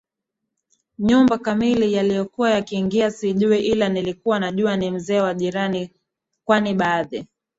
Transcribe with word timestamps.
nyumba 0.99 1.37
kamili 1.37 1.99
aliyokuwa 1.99 2.55
akiingia 2.55 3.11
siijui 3.11 3.59
ila 3.59 3.89
nilikuwa 3.89 4.39
najua 4.39 4.77
ni 4.77 4.91
mzee 4.91 5.21
wa 5.21 5.33
jirani 5.33 5.89
kwani 6.45 6.73
baadhi 6.73 7.25